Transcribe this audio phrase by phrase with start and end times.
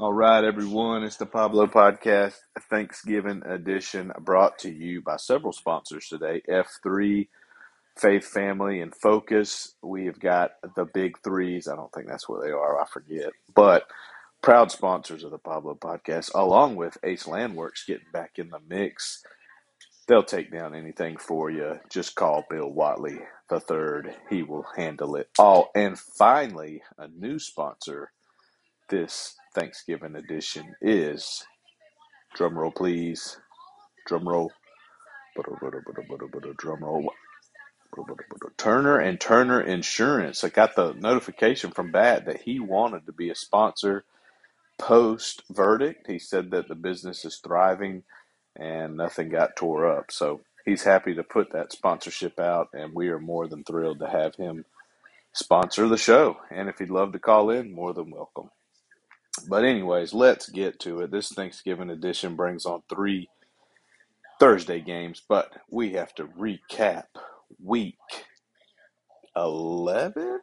[0.00, 1.04] All right, everyone.
[1.04, 2.36] It's the Pablo Podcast,
[2.70, 7.28] Thanksgiving edition, brought to you by several sponsors today F3,
[7.98, 9.74] Faith Family, and Focus.
[9.82, 11.68] We have got the big threes.
[11.68, 12.80] I don't think that's what they are.
[12.80, 13.32] I forget.
[13.54, 13.88] But
[14.40, 19.22] proud sponsors of the Pablo Podcast, along with Ace Landworks getting back in the mix.
[20.08, 21.78] They'll take down anything for you.
[21.90, 23.18] Just call Bill Watley
[23.50, 24.16] the third.
[24.30, 25.70] He will handle it all.
[25.74, 28.12] And finally, a new sponsor
[28.88, 31.44] this Thanksgiving edition is
[32.36, 33.38] drum roll, please.
[34.06, 34.52] Drum roll.
[36.58, 37.10] Drum roll.
[38.58, 40.44] Turner and Turner Insurance.
[40.44, 44.04] I got the notification from Bat that he wanted to be a sponsor
[44.78, 46.06] post verdict.
[46.08, 48.04] He said that the business is thriving
[48.56, 50.12] and nothing got tore up.
[50.12, 54.08] So he's happy to put that sponsorship out, and we are more than thrilled to
[54.10, 54.64] have him
[55.34, 56.38] sponsor the show.
[56.50, 58.50] And if he'd love to call in, more than welcome.
[59.48, 61.10] But, anyways, let's get to it.
[61.10, 63.28] This Thanksgiving edition brings on three
[64.40, 67.04] Thursday games, but we have to recap
[67.62, 67.96] week
[69.36, 70.40] 11.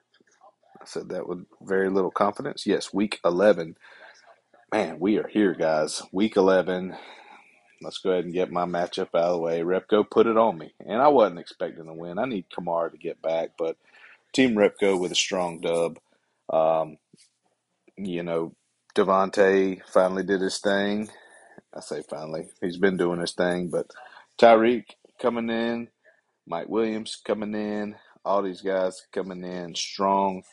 [0.82, 2.66] I said that with very little confidence.
[2.66, 3.76] Yes, week 11.
[4.74, 6.02] Man, we are here, guys.
[6.12, 6.96] Week 11.
[7.82, 9.62] Let's go ahead and get my matchup out of the way.
[9.62, 12.20] Repco put it on me, and I wasn't expecting to win.
[12.20, 13.78] I need Kamara to get back, but
[14.34, 16.00] Team Repco with a strong dub.
[16.52, 16.98] Um,
[17.98, 18.54] you know,
[18.98, 21.10] Devontae finally did his thing.
[21.74, 22.50] I say finally.
[22.62, 23.92] He's been doing his thing, but
[24.40, 24.86] Tyreek
[25.22, 25.90] coming in,
[26.48, 27.96] Mike Williams coming in,
[28.26, 30.44] all these guys coming in strong.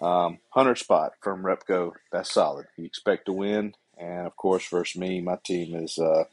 [0.00, 2.66] Um, Hunter spot from Repco, that's solid.
[2.78, 6.24] You expect to win, and of course, versus me, my team is, uh,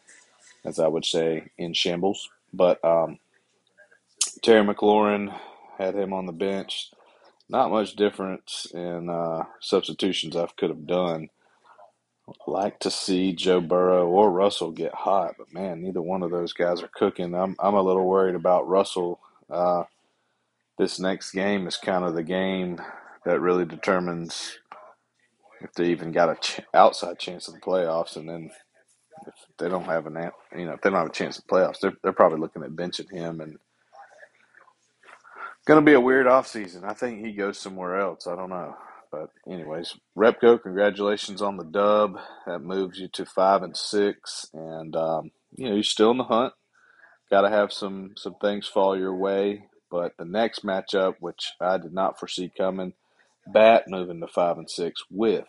[0.66, 2.30] as I would say, in shambles.
[2.54, 3.20] But um,
[4.42, 5.38] Terry McLaurin
[5.78, 6.92] had him on the bench.
[7.50, 11.30] Not much difference in uh, substitutions I could have done
[12.48, 16.54] like to see Joe Burrow or Russell get hot, but man, neither one of those
[16.54, 17.36] guys are cooking.
[17.36, 19.20] I'm I'm a little worried about Russell.
[19.50, 19.84] Uh,
[20.78, 22.82] this next game is kind of the game
[23.26, 24.60] that really determines
[25.62, 28.52] if they even got a ch- outside chance of the playoffs, and then
[29.28, 31.80] if they don't have an you know if they don't have a chance of playoffs,
[31.82, 33.58] they're they're probably looking at benching him and.
[35.68, 36.84] Going to be a weird offseason.
[36.86, 38.28] I think he goes somewhere else.
[38.28, 38.76] I don't know.
[39.12, 42.18] But anyways, Repco, congratulations on the dub.
[42.46, 46.26] That moves you to five and six, and um, you know you're still in the
[46.26, 46.54] hunt.
[47.30, 49.66] Got to have some some things fall your way.
[49.90, 52.94] But the next matchup, which I did not foresee coming,
[53.48, 55.48] Bat moving to five and six with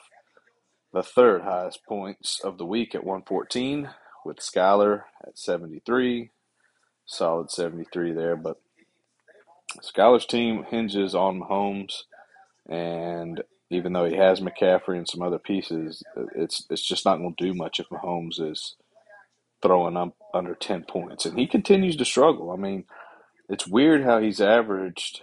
[0.93, 3.91] the third highest points of the week at 114,
[4.25, 6.31] with Skyler at 73,
[7.05, 8.37] solid 73 there.
[8.37, 8.61] But
[9.83, 12.05] Skyler's team hinges on Mahomes
[12.69, 16.03] and even though he has McCaffrey and some other pieces,
[16.35, 18.77] it's it's just not going to do much if Mahomes is
[19.63, 21.27] throwing up under 10 points.
[21.27, 22.51] And he continues to struggle.
[22.51, 22.85] I mean,
[23.49, 25.23] it's weird how he's averaged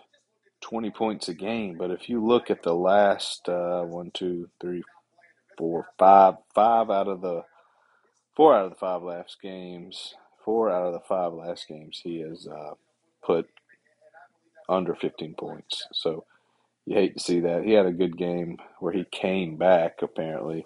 [0.62, 4.84] 20 points a game, but if you look at the last uh, one, two, three,
[5.58, 7.44] four, five, five out of the
[8.36, 12.20] four out of the five last games, four out of the five last games, he
[12.20, 12.74] has uh,
[13.24, 13.48] put
[14.68, 15.88] under 15 points.
[15.94, 16.26] So
[16.86, 17.64] you hate to see that.
[17.64, 20.66] He had a good game where he came back apparently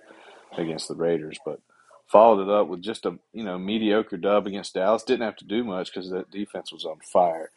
[0.57, 1.59] against the Raiders, but
[2.07, 5.03] followed it up with just a you know mediocre dub against Dallas.
[5.03, 7.51] Didn't have to do much because that defense was on fire.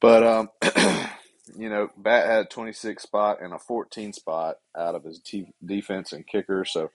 [0.00, 0.50] But um,
[1.56, 5.52] you know, Bat had a 26 spot and a 14 spot out of his t-
[5.64, 6.90] defense and kicker, so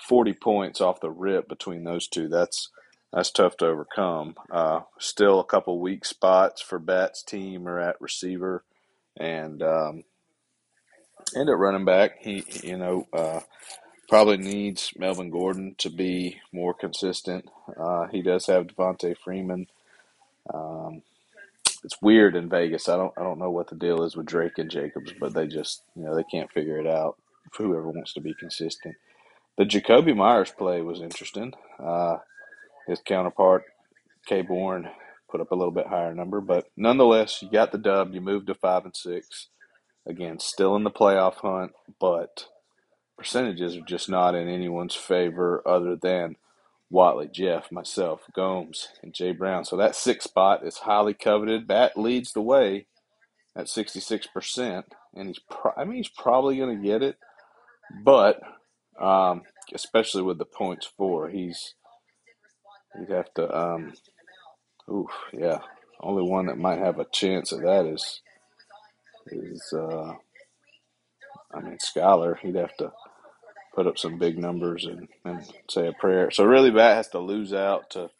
[0.00, 2.28] 40 points off the rip between those two.
[2.28, 2.70] That's
[3.12, 4.34] that's tough to overcome.
[4.50, 8.64] Uh, still a couple weak spots for Bat's team are at receiver,
[9.16, 10.04] and um,
[11.34, 13.40] and at running back, he you know uh,
[14.08, 17.48] probably needs Melvin Gordon to be more consistent.
[17.78, 19.66] Uh, he does have Devonta Freeman.
[20.52, 21.02] Um,
[21.84, 22.88] it's weird in Vegas.
[22.88, 25.46] I don't I don't know what the deal is with Drake and Jacobs, but they
[25.46, 27.16] just you know they can't figure it out.
[27.56, 28.96] Whoever wants to be consistent.
[29.56, 31.52] The Jakobi Meyers play was interesting.
[31.82, 32.18] Uh,
[32.86, 33.64] his counterpart,
[34.26, 34.42] K.
[34.42, 34.88] Bourne,
[35.30, 38.14] put up a little bit higher number, but nonetheless, you got the dub.
[38.14, 39.48] You moved to five and six.
[40.08, 42.46] Again, still in the playoff hunt, but
[43.18, 46.36] percentages are just not in anyone's favor other than
[46.90, 49.64] Watley, Jeff, myself, Gomes, and Jay Brown.
[49.64, 51.66] So that sixth spot is highly coveted.
[51.66, 52.86] Bat leads the way
[53.54, 54.84] at 66%,
[55.14, 57.16] and he's pro- I mean he's probably going to get it,
[58.02, 58.40] but
[59.00, 59.42] um,
[59.74, 61.74] especially with the points for, he's
[62.98, 63.92] he'd have to um,
[64.90, 65.60] oof, yeah.
[66.00, 68.22] Only one that might have a chance of that is
[69.32, 70.14] is uh,
[71.54, 72.38] I mean Scholar.
[72.42, 72.92] He'd have to
[73.74, 76.30] put up some big numbers and, and say a prayer.
[76.30, 78.10] So really, Bat has to lose out to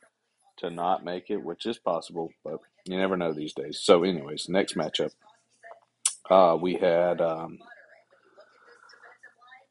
[0.59, 3.81] to not make it, which is possible, but you never know these days.
[3.83, 5.13] So, anyways, next matchup,
[6.31, 7.21] uh, we had.
[7.21, 7.59] Um,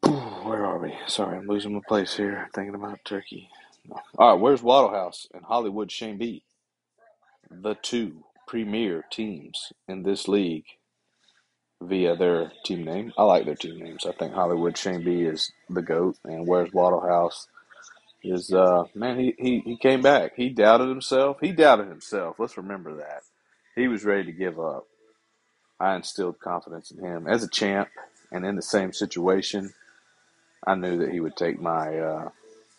[0.43, 0.93] where are we?
[1.07, 2.49] Sorry, I'm losing my place here.
[2.53, 3.49] Thinking about Turkey.
[3.85, 3.97] No.
[4.17, 6.43] All right, where's Waddle House and Hollywood Shane B?
[7.49, 10.65] The two premier teams in this league
[11.81, 13.13] via their team name.
[13.17, 14.05] I like their team names.
[14.05, 17.47] I think Hollywood Shane B is the GOAT, and Where's Waddle House
[18.23, 20.33] is, uh, man, he, he, he came back.
[20.35, 21.37] He doubted himself.
[21.41, 22.37] He doubted himself.
[22.39, 23.23] Let's remember that.
[23.75, 24.87] He was ready to give up.
[25.79, 27.27] I instilled confidence in him.
[27.27, 27.89] As a champ
[28.31, 29.73] and in the same situation,
[30.67, 32.29] I knew that he would take my uh,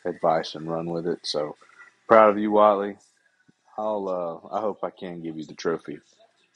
[0.07, 1.21] advice and run with it.
[1.25, 1.57] So
[2.09, 2.97] proud of you, Watley.
[3.79, 4.09] I'll
[4.53, 6.01] uh, I hope I can give you the trophy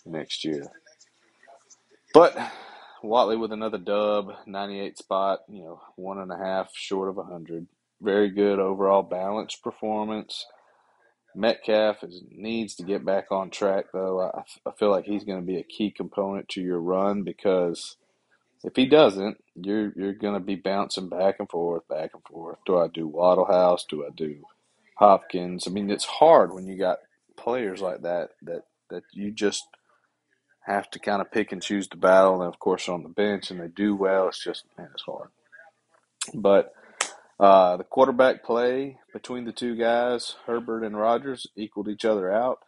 [0.07, 0.69] next year.
[2.13, 2.37] But
[3.03, 7.67] Watley with another dub, 98 spot, you know, one and a half short of 100.
[8.01, 10.47] Very good overall balanced performance.
[11.35, 14.21] Metcalf is, needs to get back on track, though.
[14.21, 17.97] I, I feel like he's going to be a key component to your run because
[18.65, 22.59] if he doesn't, you're you're going to be bouncing back and forth, back and forth.
[22.67, 23.85] Do I do Waddle House?
[23.89, 24.43] Do I do
[24.99, 25.67] Hopkins?
[25.67, 26.99] I mean, it's hard when you got
[27.37, 29.65] players like that that that you just
[30.67, 32.43] have to kind of pick and choose the battle.
[32.43, 34.29] And of course, on the bench, and they do well.
[34.29, 35.29] It's just man, it's hard.
[36.35, 36.73] But
[37.39, 42.61] uh, the quarterback play between the two guys, Herbert and Rodgers, equaled each other out.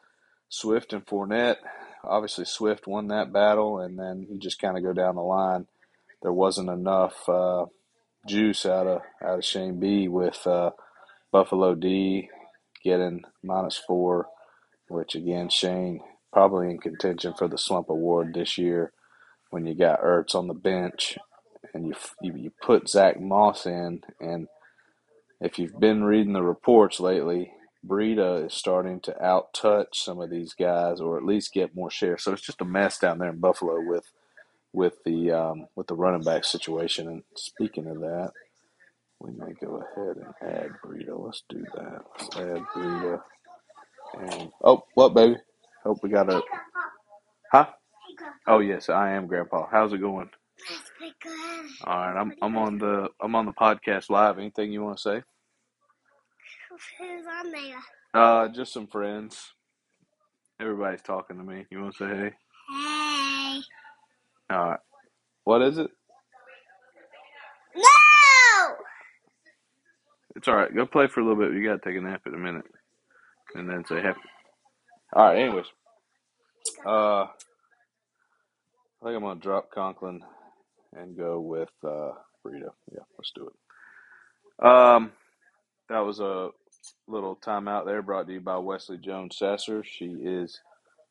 [0.49, 1.57] Swift and Fournette,
[2.03, 5.67] obviously Swift won that battle, and then you just kind of go down the line.
[6.23, 7.67] There wasn't enough uh,
[8.27, 10.71] juice out of out of Shane B with uh,
[11.31, 12.29] Buffalo D
[12.83, 14.29] getting minus four,
[14.89, 16.01] which again Shane
[16.35, 18.93] probably in contention for the slump award this year
[19.51, 21.19] when you got Ertz on the bench
[21.75, 24.49] and you you, put Zach Moss in and
[25.41, 27.53] if you've been reading the reports lately,
[27.87, 31.91] Breida is starting to out touch some of these guys, or at least get more
[31.91, 32.25] shares.
[32.25, 34.11] So it's just a mess down there in Buffalo with
[34.73, 37.09] with the um, with the running back situation.
[37.09, 38.33] And speaking of that,
[39.21, 41.19] we may go ahead and add Breida.
[41.19, 42.03] Let's do that.
[42.21, 43.23] Let's add Breida.
[44.21, 45.37] And oh, what baby?
[45.85, 46.43] Hope we got a
[47.53, 47.67] huh?
[48.47, 49.67] Oh yes, I am Grandpa.
[49.71, 50.31] How's it going?
[51.85, 54.39] All right, I'm I'm on the I'm on the podcast live.
[54.39, 55.23] Anything you want to say?
[56.99, 57.77] Who's on there?
[58.15, 59.53] Uh, just some friends.
[60.61, 61.67] Everybody's talking to me.
[61.71, 62.31] You want to say hey?
[62.71, 63.61] Hey.
[64.51, 64.81] All right.
[65.45, 65.91] What is it?
[67.77, 68.75] No!
[70.37, 70.75] It's all right.
[70.75, 71.53] Go play for a little bit.
[71.53, 72.65] You got to take a nap in a minute,
[73.55, 74.21] and then say happy.
[75.15, 75.39] All right.
[75.39, 75.67] Anyways,
[76.87, 77.29] uh, I
[79.05, 80.23] think I'm gonna drop Conklin
[80.95, 82.13] and go with uh,
[82.47, 82.73] Burrito.
[82.93, 84.67] Yeah, let's do it.
[84.67, 85.13] Um,
[85.89, 86.51] that was a
[87.09, 89.85] little timeout there brought to you by Wesley Jones Sasser.
[89.85, 90.61] She is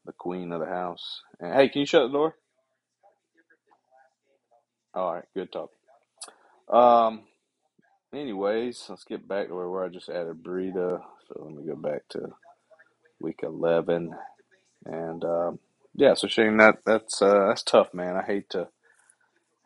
[0.06, 1.22] the queen of the house.
[1.40, 2.36] And hey, can you shut the door?
[4.94, 5.72] All right, good talk.
[6.70, 7.24] Um,
[8.14, 11.02] anyways, let's get back to where, I just added Breida.
[11.28, 12.20] So let me go back to
[13.24, 14.16] week eleven,
[14.86, 15.60] and um,
[15.96, 16.14] yeah.
[16.16, 18.18] So Shane, that that's uh, that's tough, man.
[18.18, 18.68] I hate to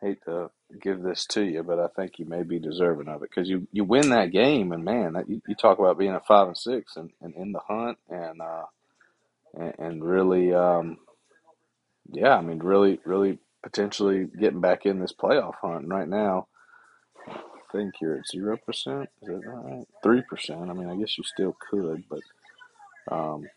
[0.00, 0.50] hate to
[0.82, 3.66] give this to you, but I think you may be deserving of it because you
[3.72, 6.58] you win that game, and man, that, you, you talk about being at five and
[6.58, 8.64] six and, and in the hunt, and uh,
[9.54, 10.98] and, and really, um,
[12.12, 15.82] yeah, I mean, really, really potentially getting back in this playoff hunt.
[15.82, 16.48] And right now,
[17.54, 19.08] I think you're at zero percent.
[19.22, 19.86] Is that right?
[20.02, 20.70] Three percent.
[20.70, 22.20] I mean, I guess you still could, but
[23.10, 23.48] um,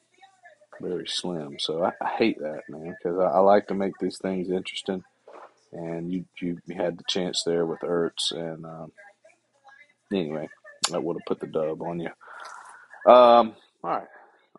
[0.81, 1.57] very slim.
[1.59, 5.03] So I, I hate that, man, because I, I like to make these things interesting.
[5.73, 8.91] And you you had the chance there with Ertz, and um,
[10.11, 10.49] anyway,
[10.89, 12.09] that would have put the dub on you.
[13.09, 14.07] Um, all right,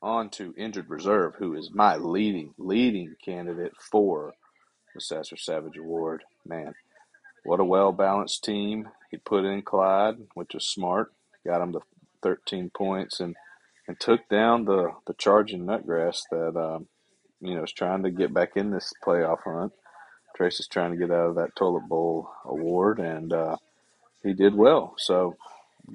[0.03, 4.33] on to injured reserve, who is my leading leading candidate for
[4.95, 6.25] the Sasser Savage Award.
[6.47, 6.75] Man,
[7.45, 8.89] what a well balanced team.
[9.11, 11.13] He put in Clyde, which was smart.
[11.47, 11.81] Got him to
[12.23, 13.37] 13 points and,
[13.89, 16.87] and took down the, the charging Nutgrass that um,
[17.41, 19.73] you know is trying to get back in this playoff hunt.
[20.37, 23.57] Trace is trying to get out of that toilet bowl award, and uh,
[24.23, 24.95] he did well.
[24.99, 25.37] So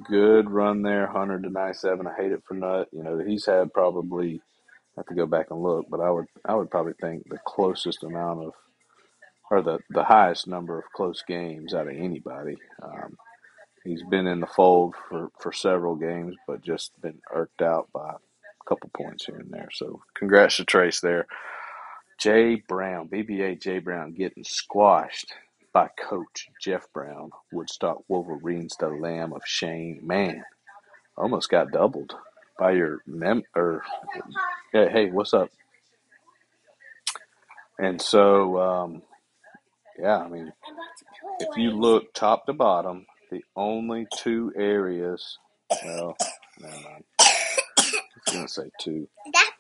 [0.03, 2.05] good run there, 100 to 97.
[2.05, 2.89] I hate it for Nut.
[2.91, 4.41] You know he's had probably
[4.95, 7.39] I have to go back and look, but I would I would probably think the
[7.45, 8.53] closest amount of
[9.49, 12.57] or the, the highest number of close games out of anybody.
[12.81, 13.15] Um,
[13.87, 18.09] he's been in the fold for, for several games, but just been irked out by
[18.09, 19.69] a couple points here and there.
[19.71, 21.25] So congrats to Trace there.
[22.19, 25.33] Jay Brown, BBA Jay Brown, getting squashed
[25.71, 27.29] by Coach Jeff Brown.
[27.51, 29.99] Woodstock Wolverines, the Lamb of Shane.
[30.03, 30.43] Man,
[31.15, 32.13] almost got doubled
[32.57, 33.83] by your mem or
[34.73, 35.49] hey, hey, what's up?
[37.79, 39.01] And so, um,
[39.99, 40.51] yeah, I mean,
[41.39, 45.37] if you look top to bottom, the only two areas,
[45.85, 46.17] well,
[46.59, 47.03] never mind.
[47.19, 49.51] I was gonna say two, That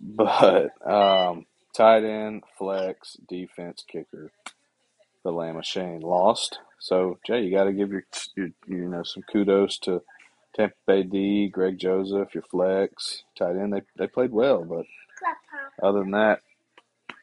[0.00, 4.32] but um, tight end, flex, defense, kicker,
[5.24, 6.58] the Lamb of Shane lost.
[6.78, 8.04] So Jay, you got to give your,
[8.36, 10.02] your you know some kudos to
[10.54, 13.72] Tampa Bay D, Greg Joseph, your flex, tight end.
[13.74, 14.86] They they played well, but
[15.82, 16.40] other than that,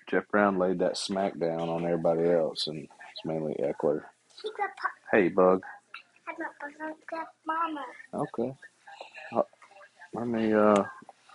[0.10, 4.04] Jeff Brown laid that smack down on everybody else, and it's mainly Ekeler.
[5.12, 5.64] Hey, Bug.
[8.14, 8.54] Okay.
[9.36, 9.42] Uh,
[10.14, 10.54] Let me.
[10.54, 10.84] Uh,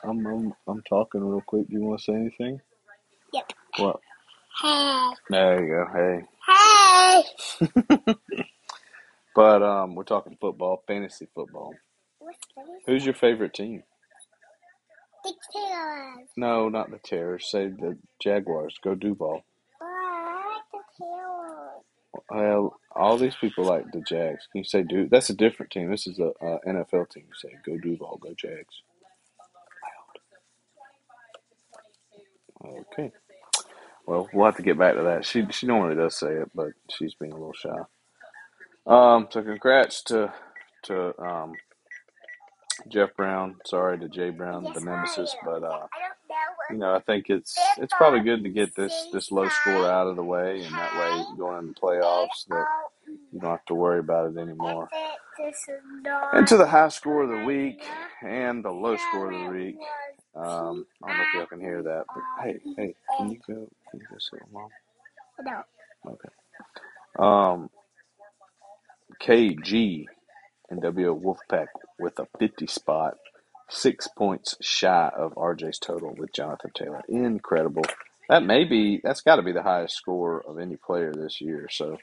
[0.04, 1.68] I'm I'm I'm talking real quick.
[1.68, 2.60] Do you want to say anything?
[3.32, 3.52] Yep.
[3.78, 4.00] What?
[4.62, 5.10] Hey.
[5.30, 5.86] There you go.
[5.94, 7.66] Hey.
[8.06, 8.14] Hey.
[9.34, 11.74] But um, we're talking football, fantasy football.
[12.18, 12.38] What's?
[12.86, 13.82] Who's your favorite team?
[15.24, 16.28] The tails.
[16.36, 17.50] No, not the Terrors.
[17.50, 18.76] Say the Jaguars.
[18.82, 19.42] Go Duval.
[19.80, 21.31] Oh, I like the tails.
[22.30, 24.46] Well, all these people like the Jags.
[24.52, 25.08] Can you say Du?
[25.08, 25.90] That's a different team.
[25.90, 26.32] This is a,
[26.66, 27.24] NFL team.
[27.28, 28.82] You say go Duval, go Jags.
[32.64, 33.12] Okay.
[34.06, 35.24] Well, we'll have to get back to that.
[35.24, 37.78] She she normally does say it, but she's being a little shy.
[38.86, 39.28] Um.
[39.30, 40.32] So congrats to
[40.84, 41.54] to um
[42.88, 43.56] Jeff Brown.
[43.66, 45.88] Sorry to Jay Brown, the nemesis, but uh, I don't know
[46.70, 50.08] you know, I think it's it's probably good to get this this low score out
[50.08, 52.66] of the way, and that way going into the playoffs that
[53.32, 54.90] you don't have to worry about it anymore.
[55.38, 56.34] This is not.
[56.34, 57.82] And to the high score of the week
[58.22, 59.76] and the low score of the week.
[60.36, 63.68] Um, I don't know if y'all can hear that, but hey, hey, can you go?
[63.90, 64.70] Can you go sit with mom?
[65.40, 65.62] No.
[66.06, 66.30] Okay.
[67.18, 67.70] Um,
[69.22, 70.06] KG
[70.70, 73.16] and W Wolfpack with a 50 spot,
[73.72, 77.02] six points shy of RJ's total with Jonathan Taylor.
[77.08, 77.84] Incredible.
[78.28, 81.68] That may be, that's got to be the highest score of any player this year.
[81.70, 82.00] So, of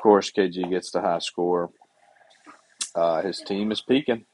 [0.00, 1.70] course, KG gets the high score.
[2.94, 4.24] Uh, his team is peaking.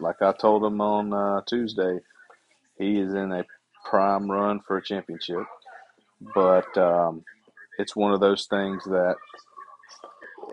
[0.00, 2.00] Like, I told him on uh, Tuesday,
[2.78, 3.44] he is in a
[3.84, 5.44] prime run for a championship.
[6.34, 7.24] But um,
[7.78, 9.16] it's one of those things that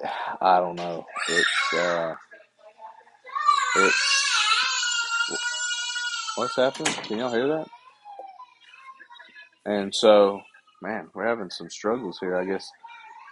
[0.41, 1.05] I don't know.
[1.29, 2.15] It's uh,
[3.77, 4.24] it's
[6.35, 6.93] what's happening?
[7.03, 7.67] Can y'all hear that?
[9.65, 10.41] And so,
[10.81, 12.37] man, we're having some struggles here.
[12.37, 12.69] I guess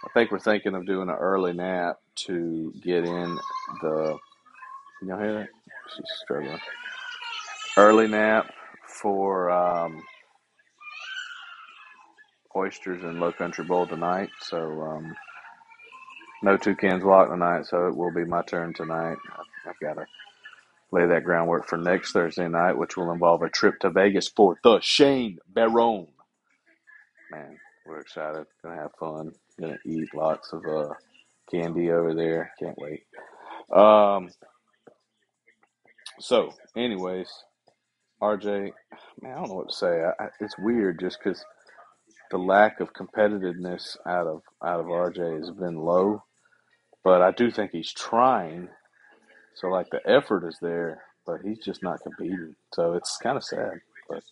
[0.04, 1.96] I think we're thinking of doing an early nap
[2.26, 3.38] to get in
[3.82, 4.18] the.
[4.98, 5.48] Can y'all hear that?
[5.94, 6.58] She's struggling.
[7.76, 8.52] Early nap
[8.86, 10.02] for um,
[12.56, 14.30] oysters and Low Country Boil tonight.
[14.40, 15.14] So um,
[16.42, 17.66] no two cans locked tonight.
[17.66, 19.16] So it will be my turn tonight.
[19.66, 20.06] I've, got to
[20.94, 24.58] lay that groundwork for next Thursday night, which will involve a trip to Vegas for
[24.64, 26.08] the Shane Barone.
[27.30, 28.46] Man, we're excited.
[28.64, 29.32] Gonna have fun.
[29.60, 30.94] Gonna eat lots of uh,
[31.50, 32.52] candy over there.
[32.60, 33.04] Can't wait.
[33.76, 34.30] Um.
[36.20, 37.28] So, anyways,
[38.22, 38.72] RJ,
[39.22, 40.02] man, I don't know what to say.
[40.04, 41.44] I, I, it's weird just because
[42.30, 46.24] the lack of competitiveness out of out of RJ has been low,
[47.04, 48.68] but I do think he's trying.
[49.54, 52.56] So, like the effort is there, but he's just not competing.
[52.72, 53.80] So it's kind of sad.
[54.08, 54.22] But,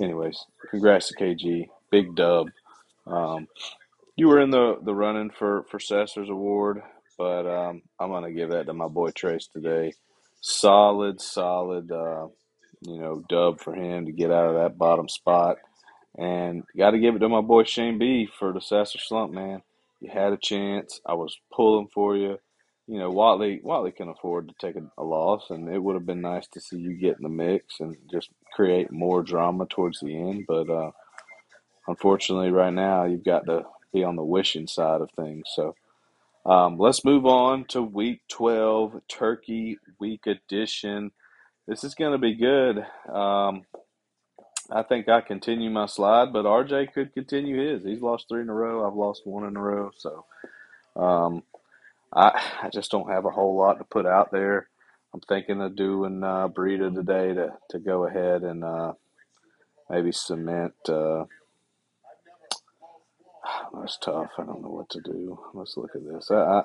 [0.00, 0.38] anyways,
[0.70, 1.68] congrats to KG.
[1.90, 2.48] Big dub.
[3.06, 3.48] Um,
[4.16, 6.82] you were in the, the running for, for Sasser's award,
[7.18, 9.92] but um, I'm to give that to my boy Trace today.
[10.40, 12.28] Solid, solid, uh,
[12.82, 15.58] you know, dub for him to get out of that bottom spot.
[16.18, 19.62] And got to give it to my boy Shane B for the Sasser slump, man.
[20.00, 21.00] You had a chance.
[21.06, 22.38] I was pulling for you.
[22.88, 26.06] You know, Watley Watley can afford to take a, a loss, and it would have
[26.06, 30.00] been nice to see you get in the mix and just create more drama towards
[30.00, 30.44] the end.
[30.48, 30.92] But uh,
[31.88, 35.44] unfortunately, right now you've got to be on the wishing side of things.
[35.54, 35.74] So
[36.46, 41.12] um, let's move on to Week 12, Turkey Week Edition.
[41.68, 42.78] This is going to be good.
[43.12, 43.62] Um,
[44.70, 47.84] I think I continue my slide, but RJ could continue his.
[47.84, 48.86] He's lost three in a row.
[48.86, 49.90] I've lost one in a row.
[49.96, 50.26] So
[50.96, 51.42] um,
[52.16, 54.68] I I just don't have a whole lot to put out there.
[55.14, 58.92] I'm thinking of doing uh, Burrito today to, to go ahead and uh,
[59.88, 60.74] maybe cement.
[60.88, 61.24] Uh,
[63.74, 64.30] that's tough.
[64.38, 65.38] I don't know what to do.
[65.54, 66.30] Let's look at this.
[66.30, 66.62] I, I,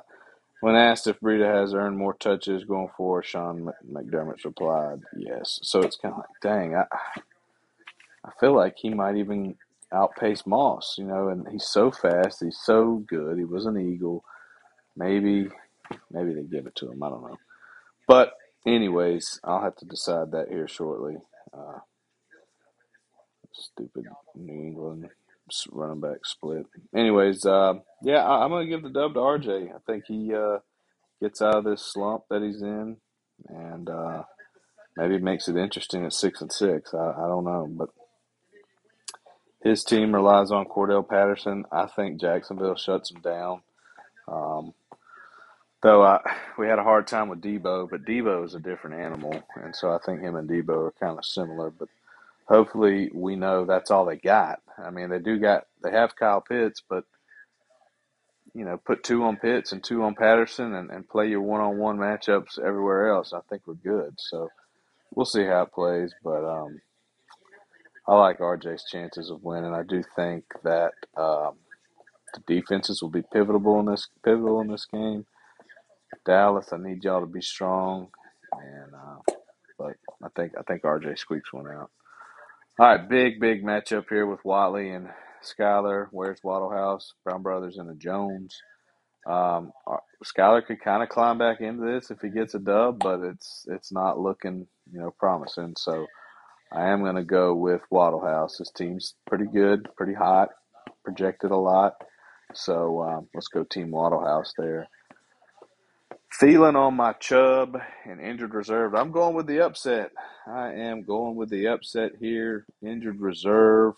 [0.62, 5.60] when asked if Breida has earned more touches going forward, Sean McDermott replied, yes.
[5.64, 6.86] So it's kind of like, dang, I,
[8.24, 9.56] I feel like he might even
[9.92, 10.96] outpace Moss.
[10.98, 12.44] You know, and he's so fast.
[12.44, 13.38] He's so good.
[13.38, 14.24] He was an Eagle.
[14.96, 15.50] Maybe
[16.12, 17.04] maybe they give it to him.
[17.04, 17.38] I don't know.
[18.08, 18.34] But
[18.66, 21.18] anyways, I'll have to decide that here shortly.
[21.54, 21.80] Uh,
[23.54, 24.06] stupid
[24.36, 25.10] New England
[25.72, 26.66] running back split.
[26.96, 29.74] Anyways, uh, yeah, I, am gonna give the dub to RJ.
[29.74, 30.60] I think he uh,
[31.22, 32.98] gets out of this slump that he's in,
[33.50, 34.24] and uh,
[34.96, 36.94] maybe makes it interesting at six and six.
[36.94, 37.90] I, I don't know, but
[39.64, 41.66] his team relies on Cordarrelle Patterson.
[41.72, 43.62] I think Jacksonville shuts him down.
[44.28, 44.74] Um,
[45.84, 46.20] though I,
[46.58, 49.92] we had a hard time with Deebo, but Deebo is a different animal, and so
[49.94, 51.72] I think him and Deebo are kind of similar.
[51.72, 51.90] But
[52.48, 54.62] hopefully, we know that's all they got.
[54.84, 57.06] I mean, they do got they have Kyle Pitts, but
[58.54, 61.98] you know, put two on Pitts and two on Patterson, and, and play your one-on-one
[61.98, 63.34] matchups everywhere else.
[63.34, 64.16] I think we're good.
[64.18, 64.50] So
[65.16, 66.82] we'll see how it plays, but um,
[68.08, 69.74] I like RJ's chances of winning.
[69.74, 71.56] I do think that um,
[72.34, 75.26] the defenses will be pivotal in this pivotal in this game.
[76.26, 78.10] Dallas, I need y'all to be strong,
[78.54, 79.34] and uh,
[79.78, 81.90] but I think I think RJ squeaks one out.
[82.80, 85.10] All right, big big matchup here with Watley and
[85.44, 86.08] Skyler.
[86.12, 87.14] Where's Waddlehouse?
[87.24, 88.58] Brown Brothers and the Jones.
[89.28, 93.00] Um, uh, Skyler could kind of climb back into this if he gets a dub,
[93.00, 95.74] but it's it's not looking you know promising.
[95.78, 96.06] So
[96.72, 98.58] I am going to go with Waddlehouse.
[98.58, 100.50] His team's pretty good, pretty hot,
[101.04, 101.94] projected a lot.
[102.54, 104.88] So um, let's go Team Waddlehouse there.
[106.32, 108.96] Feeling on my chub and injured reserve.
[108.96, 110.12] I'm going with the upset.
[110.48, 112.66] I am going with the upset here.
[112.82, 113.96] Injured reserve.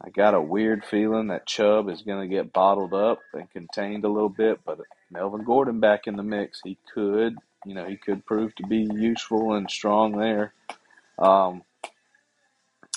[0.00, 4.04] I got a weird feeling that Chubb is going to get bottled up and contained
[4.04, 4.80] a little bit, but
[5.10, 6.60] Melvin Gordon back in the mix.
[6.64, 10.54] He could, you know, he could prove to be useful and strong there.
[11.18, 11.62] Um,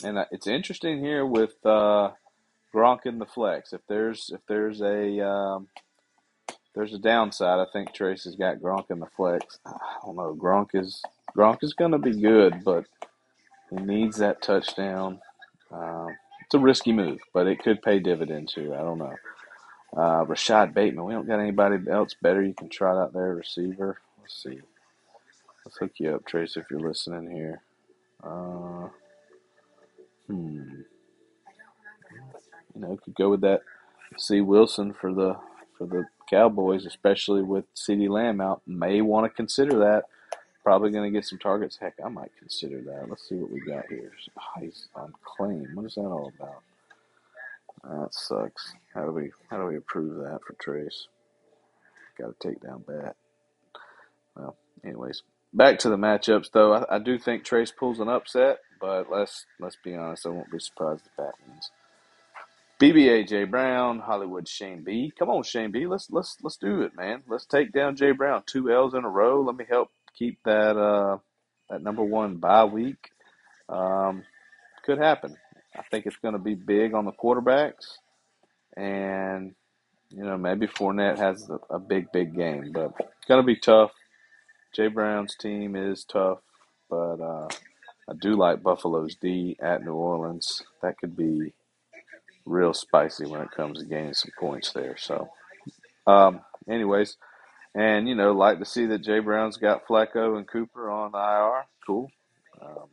[0.03, 2.11] and uh, it's interesting here with uh,
[2.73, 3.73] Gronk in the flex.
[3.73, 5.67] If there's if there's a um,
[6.75, 9.59] there's a downside, I think Trace has got Gronk in the flex.
[9.65, 9.71] I
[10.05, 10.35] don't know.
[10.37, 11.01] Gronk is
[11.35, 12.85] Gronk is going to be good, but
[13.69, 15.19] he needs that touchdown.
[15.71, 16.07] Um,
[16.41, 18.75] it's a risky move, but it could pay dividends here.
[18.75, 19.15] I don't know.
[19.95, 21.05] Uh, Rashod Bateman.
[21.05, 23.97] We don't got anybody else better you can try out there, receiver.
[24.21, 24.59] Let's see.
[25.65, 27.61] Let's hook you up, Trace, if you're listening here.
[28.23, 28.89] Uh,
[30.27, 30.81] hmm.
[32.73, 33.61] You know, could go with that.
[34.17, 35.37] See Wilson for the
[35.77, 38.61] for the Cowboys, especially with CeeDee Lamb out.
[38.65, 40.05] May want to consider that.
[40.63, 41.77] Probably going to get some targets.
[41.79, 43.07] Heck, I might consider that.
[43.07, 44.11] Let's see what we got here.
[44.37, 45.69] Oh, he's on claim.
[45.75, 46.63] What is that all about?
[47.83, 48.73] That sucks.
[48.93, 51.07] How do we how do we approve that for Trace?
[52.17, 53.15] Got to take down Bat.
[54.35, 55.21] Well, anyways,
[55.53, 56.73] back to the matchups though.
[56.73, 60.25] I, I, do think Trace pulls an upset, but let's let's be honest.
[60.25, 61.71] I won't be surprised if Bat wins.
[62.81, 65.11] BBA Jay Brown, Hollywood Shane B.
[65.17, 65.87] Come on, Shane B.
[65.87, 67.23] Let's let's let's do it, man.
[67.27, 68.43] Let's take down Jay Brown.
[68.45, 69.41] Two L's in a row.
[69.41, 71.17] Let me help keep that uh
[71.69, 73.11] that number one bye week.
[73.69, 74.23] Um,
[74.83, 75.37] could happen.
[75.75, 77.97] I think it's going to be big on the quarterbacks,
[78.75, 79.55] and
[80.09, 83.55] you know maybe Fournette has a, a big big game, but it's going to be
[83.55, 83.91] tough.
[84.73, 86.39] Jay Brown's team is tough,
[86.89, 87.47] but uh,
[88.09, 90.61] I do like Buffalo's D at New Orleans.
[90.81, 91.53] That could be
[92.45, 94.95] real spicy when it comes to gaining some points there.
[94.97, 95.29] So,
[96.07, 97.17] um, anyways,
[97.73, 101.65] and you know, like to see that Jay Brown's got Flacco and Cooper on IR.
[101.85, 102.09] Cool.
[102.61, 102.87] Um,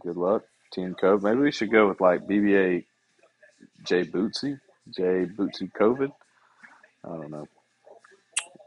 [0.00, 1.22] good luck, Team Cove.
[1.22, 2.84] Maybe we should go with like BBA
[3.84, 4.58] Jay Bootsy,
[4.96, 6.10] Jay Bootsy COVID.
[7.04, 7.46] I don't know.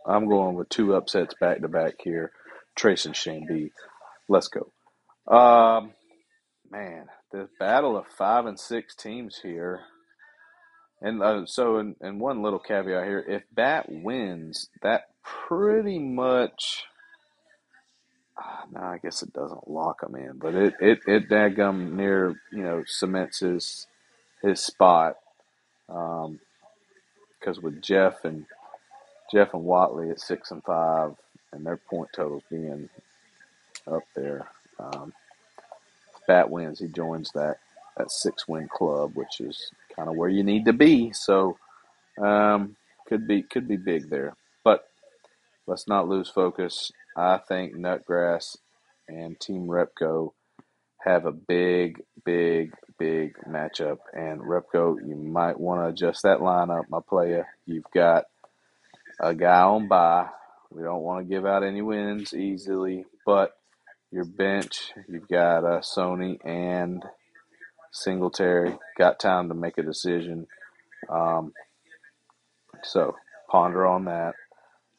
[0.06, 2.32] I'm going with two upsets back to back here.
[2.76, 3.72] Trace and Shane B.
[4.28, 4.72] Let's go.
[5.28, 5.92] Um,
[6.72, 9.82] man, the battle of five and six teams here.
[11.02, 16.86] And uh, so, in, in one little caveat here, if Bat wins, that pretty much.
[18.38, 22.30] Uh, no, I guess it doesn't lock him in, but it it it daggum near
[22.52, 23.88] you know cements his
[24.42, 25.18] his spot.
[25.90, 26.40] Um,
[27.40, 28.46] because with Jeff and
[29.32, 31.16] Jeff and Watley at six and five,
[31.52, 32.90] and their point totals being
[33.88, 34.48] up there,
[34.80, 35.14] um,
[36.28, 37.58] Bat wins, he joins that
[37.98, 41.12] that six win club, which is kind of where you need to be.
[41.14, 41.58] So
[42.22, 42.76] um,
[43.08, 44.86] could be could be big there, but
[45.68, 46.92] let's not lose focus.
[47.16, 48.58] I think Nutgrass
[49.08, 50.32] and Team Repco
[51.00, 53.98] have a big, big, big matchup.
[54.14, 57.48] And Repco, you might want to adjust that lineup, my player.
[57.66, 58.26] You've got
[59.20, 60.28] a guy on bye.
[60.72, 63.54] We don't want to give out any wins easily, but
[64.12, 67.04] your bench, you've got uh, Sony and
[67.92, 70.48] Singletary got time to make a decision.
[71.10, 71.54] Um,
[72.84, 73.16] so
[73.50, 74.36] ponder on that.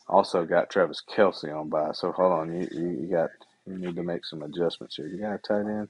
[0.09, 1.93] Also got Travis Kelce on by.
[1.93, 3.31] So hold on, you, you, got
[3.67, 5.07] you need to make some adjustments here.
[5.07, 5.89] You got a tight end.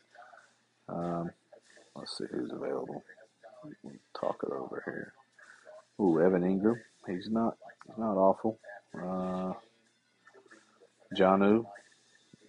[0.89, 1.31] Um,
[1.97, 3.03] let's see who's available.
[3.83, 5.13] We'll talk it over here.
[6.01, 6.81] Ooh, Evan Engram.
[7.07, 8.59] He's not he's not awful.
[8.95, 9.53] Uh,
[11.17, 11.65] Jonnu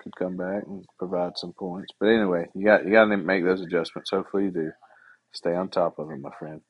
[0.01, 1.93] could come back and provide some points.
[1.99, 4.11] But anyway, you got you got to make those adjustments.
[4.11, 4.71] Hopefully you do.
[5.33, 6.61] Stay on top of them, my friend.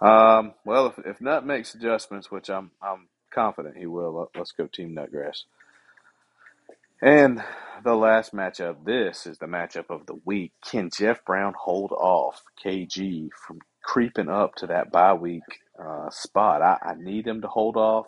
[0.00, 4.66] Um, well, if, if Nut makes adjustments, which I'm I'm confident he will, let's go
[4.66, 5.44] Team Nutgrass.
[7.02, 7.42] And
[7.84, 10.52] the last matchup, this is the matchup of the week.
[10.64, 15.42] Can Jeff Brown hold off KG from creeping up to that bye week
[15.78, 16.62] uh, spot?
[16.62, 18.06] I, I need him to hold off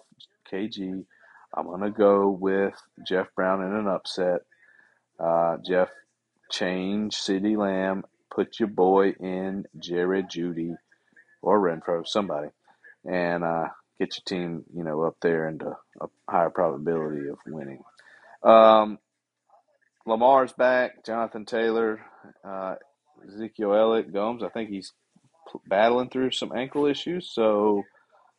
[0.50, 1.04] KG.
[1.56, 2.74] I'm going to go with
[3.06, 4.42] Jeff Brown in an upset.
[5.18, 5.88] Uh, Jeff,
[6.50, 8.04] change CeeDee Lamb.
[8.30, 10.76] Put your boy in Jerry Jeudy
[11.40, 12.48] or Renfrow, somebody,
[13.04, 17.82] and uh, get your team, you know, up there into a higher probability of winning.
[18.42, 18.98] Um,
[20.06, 21.04] Lamar's back.
[21.04, 22.00] Jonathan Taylor,
[22.44, 22.74] uh,
[23.26, 24.42] Ezekiel Elliott, Gomes.
[24.42, 24.92] I think he's
[25.66, 27.84] battling through some ankle issues, so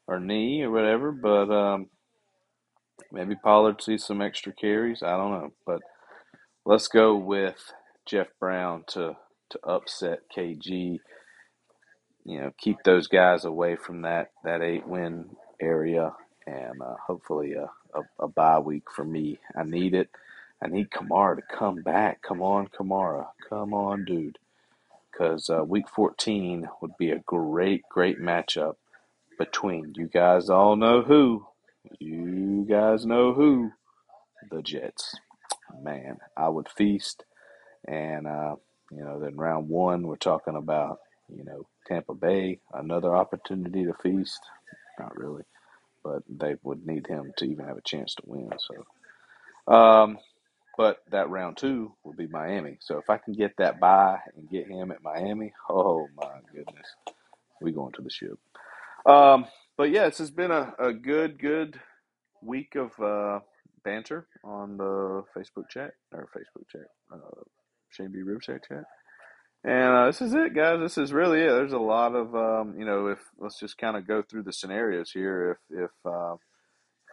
[0.07, 1.11] or knee or whatever.
[1.11, 1.87] But um,
[3.11, 5.03] maybe Pollard sees some extra carries.
[5.03, 5.81] I don't know, but
[6.65, 7.73] let's go with
[8.05, 9.17] Jeff Brown to
[9.51, 10.99] to upset KG.
[12.25, 16.13] You know, keep those guys away from that that eight win area,
[16.47, 19.39] and uh, hopefully a, a, a bye week for me.
[19.57, 20.09] I need it.
[20.63, 22.21] I need Kamara to come back.
[22.23, 23.27] Come on, Kamara.
[23.49, 24.39] Come on, dude.
[25.11, 28.75] Because uh, week 14 would be a great, great matchup
[29.39, 31.45] between you guys all know who.
[31.99, 33.71] You guys know who.
[34.51, 35.15] The Jets.
[35.81, 37.23] Man, I would feast.
[37.87, 38.55] And, uh,
[38.91, 40.99] you know, then round one, we're talking about,
[41.35, 44.39] you know, Tampa Bay, another opportunity to feast.
[44.99, 45.43] Not really,
[46.03, 48.51] but they would need him to even have a chance to win.
[48.59, 48.97] So,
[49.73, 50.19] um,
[50.77, 52.77] but that round two will be Miami.
[52.81, 56.87] So if I can get that by and get him at Miami, oh my goodness,
[57.61, 58.39] we going to the ship.
[59.05, 59.45] Um,
[59.77, 61.79] but yeah, this has been a, a good, good
[62.41, 63.39] week of uh,
[63.83, 67.41] banter on the Facebook chat or Facebook chat, uh,
[67.91, 68.19] Shane B.
[68.19, 68.83] Ribsack chat.
[69.63, 70.79] And uh, this is it, guys.
[70.79, 71.49] This is really it.
[71.49, 74.53] There's a lot of, um, you know, if let's just kind of go through the
[74.53, 75.57] scenarios here.
[75.71, 76.35] If if uh,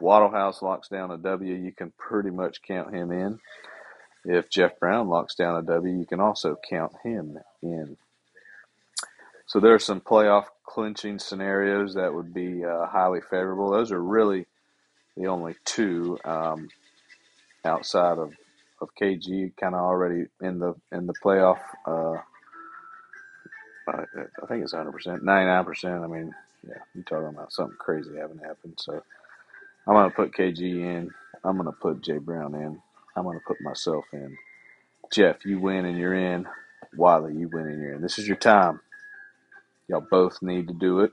[0.01, 3.39] Waddlehouse locks down a W, you can pretty much count him in.
[4.25, 7.97] If Jeff Brown locks down a W, you can also count him in.
[9.47, 13.71] So there are some playoff clinching scenarios that would be uh, highly favorable.
[13.71, 14.47] Those are really
[15.17, 16.69] the only two um,
[17.65, 18.33] outside of,
[18.83, 21.61] of KG, kind of already in the in the playoff.
[21.87, 22.21] Uh,
[23.89, 26.05] I think it's 100 percent, 99 percent.
[26.05, 26.35] I mean,
[26.67, 28.75] yeah, you're talking about something crazy having happened.
[28.79, 29.03] So
[29.87, 31.11] I'm gonna put KG in.
[31.45, 32.81] I'm gonna put Jay Brown in.
[33.17, 34.37] I'm gonna put myself in.
[35.13, 36.47] Jeff, you win and you're in.
[36.97, 38.03] Wiley, you win and you're in.
[38.03, 38.81] This is your time.
[39.89, 41.13] Y'all both need to do it.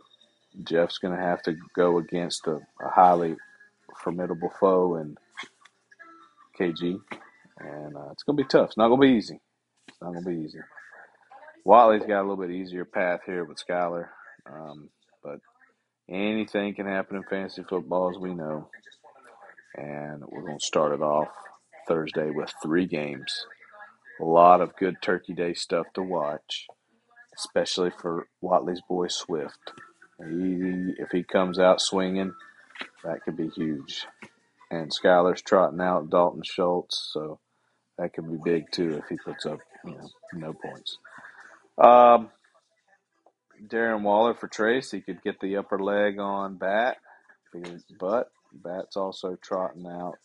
[0.64, 3.36] Jeff's gonna have to go against a, a highly
[4.04, 5.18] formidable foe and
[6.60, 7.00] KG,
[7.60, 8.70] and uh, it's gonna be tough.
[8.70, 9.40] It's not gonna be easy.
[9.88, 10.60] It's not gonna be easy.
[11.64, 14.08] Wiley's got a little bit easier path here with Skyler,
[14.52, 14.90] um,
[15.24, 15.40] but
[16.10, 18.68] anything can happen in fantasy football, as we know.
[19.76, 21.30] And we're going to start it off
[21.88, 23.46] Thursday with three games.
[24.20, 26.68] A lot of good Turkey Day stuff to watch,
[27.36, 29.72] especially for Watley's boy Swift.
[30.20, 32.34] He, if he comes out swinging,
[33.04, 34.06] that could be huge.
[34.70, 37.40] And Skyler's trotting out Dalton Schultz, so
[37.98, 40.98] that could be big too if he puts up you know no points.
[41.78, 42.30] Um,
[43.68, 44.92] Darren Waller for Trace.
[44.92, 46.98] He could get the upper leg on Bat,
[48.00, 50.16] but Bat's also trotting out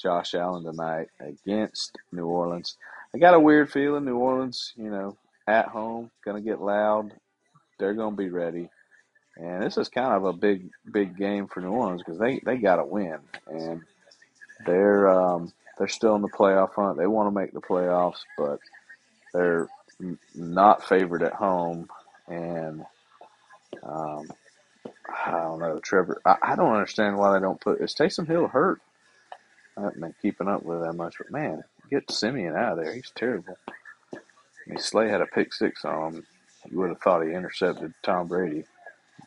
[0.00, 2.76] Josh Allen tonight against New Orleans.
[3.14, 5.16] I got a weird feeling New Orleans, you know,
[5.48, 7.12] at home, going to get loud.
[7.78, 8.68] They're going to be ready.
[9.36, 12.56] And this is kind of a big, big game for New Orleans because they, they
[12.56, 13.18] got to win.
[13.46, 13.82] And
[14.66, 16.98] they're um, they're still in the playoff hunt.
[16.98, 18.58] They want to make the playoffs, but
[19.32, 19.68] they're
[20.34, 21.88] not favored at home
[22.26, 22.84] and
[23.82, 24.28] um,
[25.08, 26.20] I don't know, Trevor.
[26.24, 27.80] I, I, don't understand why they don't put.
[27.80, 28.80] Is Taysom Hill hurt?
[29.76, 32.94] I haven't been keeping up with that much, but man, get Siemian out of there.
[32.94, 33.56] He's terrible.
[34.68, 36.26] Mean, Slay had a pick six on him.
[36.70, 38.64] You would have thought he intercepted Tom Brady,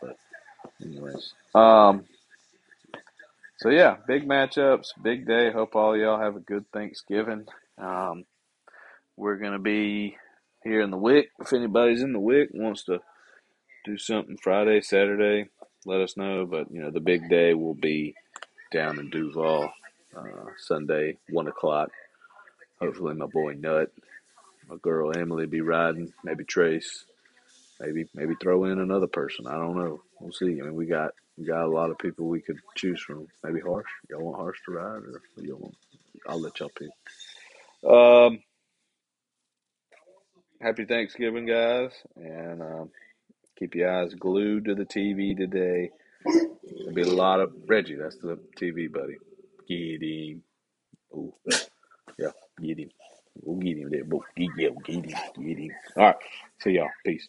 [0.02, 0.18] but
[0.82, 1.34] anyways.
[1.56, 2.06] Um.
[3.58, 5.52] So yeah, big matchups, big day.
[5.52, 7.46] Hope all y'all have a good Thanksgiving.
[7.78, 8.26] Um,
[9.16, 10.18] we're gonna be
[10.64, 11.30] here in the Wick.
[11.40, 13.02] If anybody's in the Wick wants to
[13.86, 15.50] do something Friday, Saturday,
[15.86, 16.46] let us know.
[16.46, 18.16] But you know, the big day will be
[18.72, 19.72] down in Duval
[20.18, 20.22] uh,
[20.58, 21.92] Sunday, one o'clock.
[22.80, 23.92] Hopefully, my boy Nut,
[24.72, 26.14] my girl Emily be riding.
[26.24, 27.04] Maybe Trace.
[27.80, 29.48] Maybe maybe throw in another person.
[29.48, 30.02] I don't know.
[30.20, 30.60] We'll see.
[30.62, 33.28] I mean, we got we got a lot of people we could choose from.
[33.44, 33.90] Maybe Harsh.
[34.10, 35.76] Y'all want Harsh to ride, or y'all want?
[36.28, 36.90] I'll let y'all pick.
[37.90, 38.40] Um,
[40.62, 42.92] happy Thanksgiving, guys, and um,
[43.58, 45.90] keep your eyes glued to the TV today.
[46.24, 47.96] There'll be a lot of Reggie.
[47.96, 49.18] That's the TV buddy.
[49.68, 50.44] Get him.
[51.14, 51.34] Oh,
[52.20, 52.30] yeah,
[52.62, 52.90] get him.
[53.44, 54.06] We'll get him there.
[54.06, 54.22] Boy.
[54.38, 55.06] Get, yeah, get him.
[55.46, 55.72] Get him.
[55.98, 56.16] All right.
[56.64, 56.90] See y'all.
[57.06, 57.28] Peace.